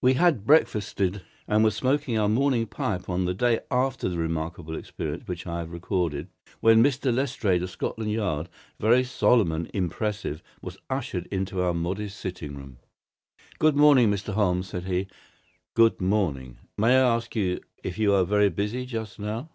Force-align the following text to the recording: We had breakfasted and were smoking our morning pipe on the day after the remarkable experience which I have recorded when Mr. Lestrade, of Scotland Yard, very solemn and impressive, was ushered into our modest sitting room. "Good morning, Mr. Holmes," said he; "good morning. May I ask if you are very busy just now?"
We 0.00 0.14
had 0.14 0.44
breakfasted 0.44 1.22
and 1.46 1.62
were 1.62 1.70
smoking 1.70 2.18
our 2.18 2.28
morning 2.28 2.66
pipe 2.66 3.08
on 3.08 3.24
the 3.24 3.34
day 3.34 3.60
after 3.70 4.08
the 4.08 4.18
remarkable 4.18 4.74
experience 4.76 5.28
which 5.28 5.46
I 5.46 5.60
have 5.60 5.70
recorded 5.70 6.28
when 6.58 6.82
Mr. 6.82 7.14
Lestrade, 7.14 7.62
of 7.62 7.70
Scotland 7.70 8.10
Yard, 8.10 8.48
very 8.80 9.04
solemn 9.04 9.52
and 9.52 9.70
impressive, 9.72 10.42
was 10.60 10.76
ushered 10.90 11.28
into 11.28 11.60
our 11.62 11.72
modest 11.72 12.18
sitting 12.18 12.56
room. 12.56 12.78
"Good 13.60 13.76
morning, 13.76 14.10
Mr. 14.10 14.32
Holmes," 14.34 14.66
said 14.66 14.86
he; 14.86 15.06
"good 15.74 16.00
morning. 16.00 16.58
May 16.76 16.96
I 16.96 17.14
ask 17.14 17.36
if 17.36 17.96
you 17.96 18.12
are 18.12 18.24
very 18.24 18.48
busy 18.48 18.84
just 18.84 19.20
now?" 19.20 19.50